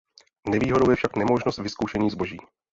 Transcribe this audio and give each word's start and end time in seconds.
Nevýhodou 0.49 0.89
je 0.89 0.95
však 0.95 1.15
nemožnost 1.17 1.57
vyzkoušení 1.57 2.09
zboží. 2.09 2.37